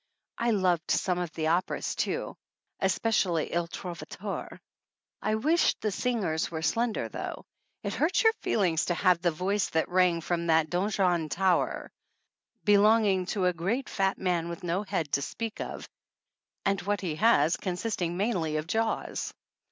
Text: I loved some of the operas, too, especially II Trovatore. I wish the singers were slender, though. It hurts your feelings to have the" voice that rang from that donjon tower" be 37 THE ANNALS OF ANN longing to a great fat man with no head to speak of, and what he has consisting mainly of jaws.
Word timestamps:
I 0.39 0.49
loved 0.49 0.89
some 0.89 1.19
of 1.19 1.31
the 1.33 1.45
operas, 1.45 1.93
too, 1.93 2.35
especially 2.79 3.53
II 3.53 3.67
Trovatore. 3.67 4.59
I 5.21 5.35
wish 5.35 5.75
the 5.75 5.91
singers 5.91 6.49
were 6.49 6.63
slender, 6.63 7.07
though. 7.07 7.45
It 7.83 7.93
hurts 7.93 8.23
your 8.23 8.33
feelings 8.41 8.85
to 8.85 8.95
have 8.95 9.21
the" 9.21 9.29
voice 9.45 9.69
that 9.69 9.87
rang 9.89 10.21
from 10.21 10.47
that 10.47 10.71
donjon 10.71 11.29
tower" 11.29 11.91
be 12.65 12.73
37 12.77 12.81
THE 12.81 12.81
ANNALS 12.81 12.81
OF 12.81 12.83
ANN 12.83 12.83
longing 13.03 13.25
to 13.27 13.45
a 13.45 13.53
great 13.53 13.89
fat 13.89 14.17
man 14.17 14.49
with 14.49 14.63
no 14.63 14.81
head 14.81 15.11
to 15.11 15.21
speak 15.21 15.61
of, 15.61 15.87
and 16.65 16.81
what 16.81 17.01
he 17.01 17.17
has 17.17 17.55
consisting 17.55 18.17
mainly 18.17 18.57
of 18.57 18.65
jaws. 18.65 19.35